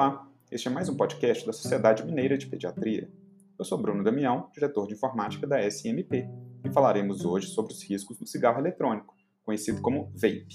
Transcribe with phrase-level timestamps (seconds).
[0.00, 3.06] Olá, este é mais um podcast da Sociedade Mineira de Pediatria.
[3.58, 6.26] Eu sou Bruno Damião, diretor de informática da SMP,
[6.64, 10.54] e falaremos hoje sobre os riscos do cigarro eletrônico, conhecido como vape.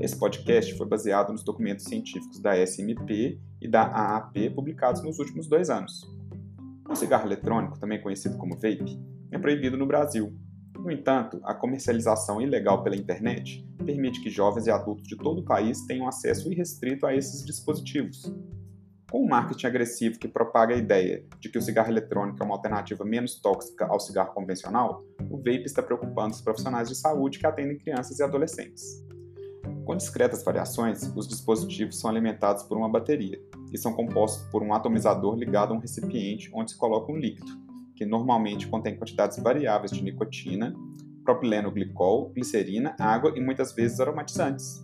[0.00, 5.46] Esse podcast foi baseado nos documentos científicos da SMP e da AAP publicados nos últimos
[5.46, 6.02] dois anos.
[6.90, 10.36] O cigarro eletrônico, também conhecido como vape, é proibido no Brasil.
[10.76, 15.44] No entanto, a comercialização ilegal pela internet permite que jovens e adultos de todo o
[15.44, 18.24] país tenham acesso irrestrito a esses dispositivos.
[19.12, 22.54] Com o marketing agressivo que propaga a ideia de que o cigarro eletrônico é uma
[22.54, 27.46] alternativa menos tóxica ao cigarro convencional, o vape está preocupando os profissionais de saúde que
[27.46, 29.04] atendem crianças e adolescentes.
[29.84, 33.38] Com discretas variações, os dispositivos são alimentados por uma bateria
[33.70, 37.52] e são compostos por um atomizador ligado a um recipiente onde se coloca um líquido,
[37.94, 40.74] que normalmente contém quantidades variáveis de nicotina,
[41.22, 44.82] propileno glicol, glicerina, água e muitas vezes aromatizantes.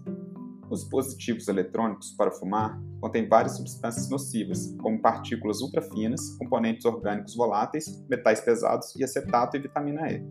[0.70, 8.04] Os dispositivos eletrônicos para fumar contêm várias substâncias nocivas, como partículas ultrafinas, componentes orgânicos voláteis,
[8.08, 10.22] metais pesados e acetato e vitamina E.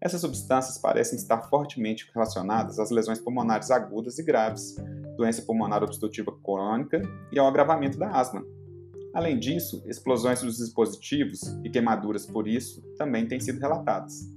[0.00, 4.74] Essas substâncias parecem estar fortemente relacionadas às lesões pulmonares agudas e graves,
[5.16, 8.44] doença pulmonar obstrutiva crônica e ao agravamento da asma.
[9.14, 14.33] Além disso, explosões dos dispositivos e queimaduras por isso também têm sido relatadas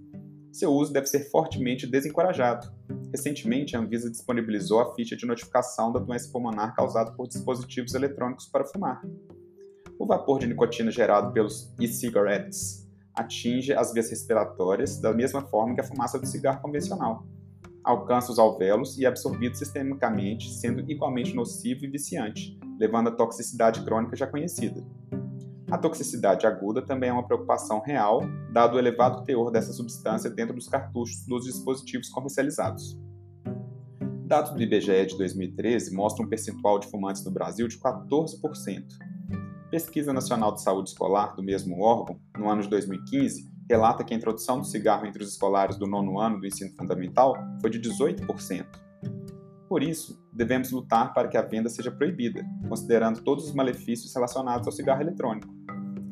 [0.52, 2.72] seu uso deve ser fortemente desencorajado.
[3.12, 8.48] Recentemente, a Anvisa disponibilizou a ficha de notificação da doença pulmonar causada por dispositivos eletrônicos
[8.48, 9.02] para fumar.
[10.00, 15.82] O vapor de nicotina gerado pelos e-cigarettes atinge as vias respiratórias da mesma forma que
[15.82, 17.26] a fumaça do cigarro convencional.
[17.84, 23.84] Alcança os alvéolos e é absorvido sistemicamente, sendo igualmente nocivo e viciante, levando à toxicidade
[23.84, 24.84] crônica já conhecida.
[25.70, 28.22] A toxicidade aguda também é uma preocupação real,
[28.54, 32.98] dado o elevado teor dessa substância dentro dos cartuchos dos dispositivos comercializados.
[34.26, 38.86] Dados do IBGE de 2013 mostram um percentual de fumantes no Brasil de 14%.
[39.70, 44.18] Pesquisa Nacional de Saúde Escolar do mesmo órgão, no ano de 2015, relata que a
[44.18, 48.66] introdução do cigarro entre os escolares do nono ano do ensino fundamental foi de 18%.
[49.68, 54.66] Por isso, devemos lutar para que a venda seja proibida, considerando todos os malefícios relacionados
[54.66, 55.57] ao cigarro eletrônico.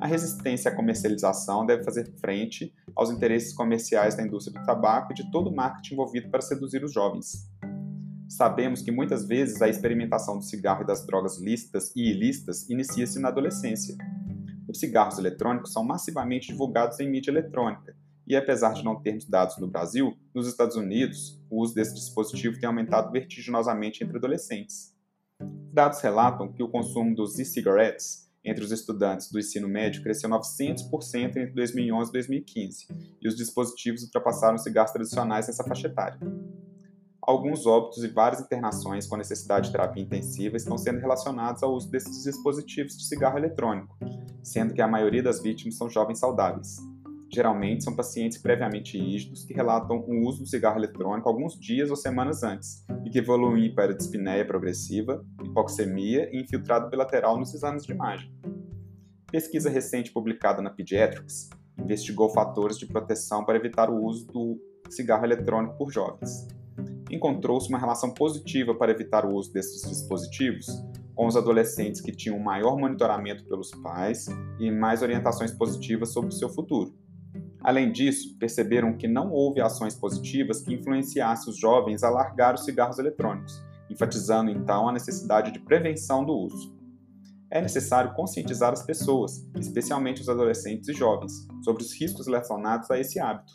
[0.06, 5.16] A resistência à comercialização deve fazer frente aos interesses comerciais da indústria do tabaco e
[5.16, 7.50] de todo o marketing envolvido para seduzir os jovens.
[8.30, 13.20] Sabemos que muitas vezes a experimentação do cigarro e das drogas lícitas e ilícitas inicia-se
[13.20, 13.98] na adolescência.
[14.68, 19.58] Os cigarros eletrônicos são massivamente divulgados em mídia eletrônica, e apesar de não termos dados
[19.58, 24.94] no Brasil, nos Estados Unidos, o uso desse dispositivo tem aumentado vertiginosamente entre adolescentes.
[25.74, 31.36] Dados relatam que o consumo dos e-cigarettes entre os estudantes do ensino médio cresceu 900%
[31.36, 32.88] entre 2011 e 2015,
[33.20, 36.20] e os dispositivos ultrapassaram os cigarros tradicionais nessa faixa etária.
[37.22, 41.90] Alguns óbitos e várias internações com necessidade de terapia intensiva estão sendo relacionados ao uso
[41.90, 43.98] desses dispositivos de cigarro eletrônico,
[44.44, 46.78] sendo que a maioria das vítimas são jovens saudáveis.
[47.36, 51.98] Geralmente são pacientes previamente rígidos que relatam o uso do cigarro eletrônico alguns dias ou
[51.98, 57.92] semanas antes e que evoluem para dispneia progressiva, hipoxemia e infiltrado bilateral nos exames de
[57.92, 58.34] imagem.
[59.30, 64.58] Pesquisa recente publicada na Pediatrics investigou fatores de proteção para evitar o uso do
[64.90, 66.48] cigarro eletrônico por jovens.
[67.12, 70.68] Encontrou-se uma relação positiva para evitar o uso desses dispositivos
[71.14, 74.26] com os adolescentes que tinham maior monitoramento pelos pais
[74.58, 76.96] e mais orientações positivas sobre o seu futuro.
[77.66, 82.64] Além disso, perceberam que não houve ações positivas que influenciassem os jovens a largar os
[82.64, 83.60] cigarros eletrônicos,
[83.90, 86.78] enfatizando então a necessidade de prevenção do uso.
[87.50, 93.00] É necessário conscientizar as pessoas, especialmente os adolescentes e jovens, sobre os riscos relacionados a
[93.00, 93.54] esse hábito.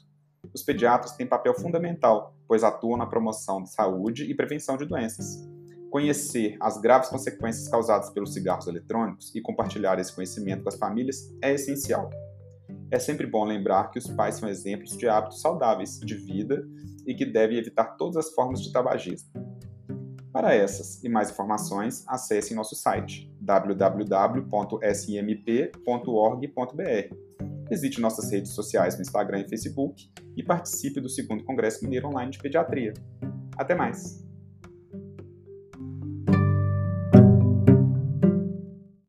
[0.53, 5.49] Os pediatras têm papel fundamental, pois atuam na promoção de saúde e prevenção de doenças.
[5.89, 11.33] Conhecer as graves consequências causadas pelos cigarros eletrônicos e compartilhar esse conhecimento com as famílias
[11.41, 12.11] é essencial.
[12.91, 16.67] É sempre bom lembrar que os pais são exemplos de hábitos saudáveis de vida
[17.07, 19.31] e que devem evitar todas as formas de tabagismo.
[20.33, 24.51] Para essas e mais informações, acesse nosso site www.smp.org.br.
[27.69, 32.31] Visite nossas redes sociais no Instagram e Facebook e participe do segundo Congresso Mineiro Online
[32.31, 32.95] de Pediatria.
[33.57, 34.30] Até mais!